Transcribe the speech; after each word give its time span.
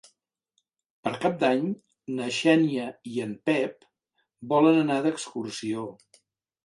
Per 1.07 1.11
Cap 1.25 1.35
d'Any 1.43 1.67
na 2.19 2.29
Xènia 2.37 2.87
i 3.13 3.21
en 3.27 3.37
Pep 3.51 3.87
volen 4.55 4.81
anar 4.87 4.99
d'excursió. 5.05 5.85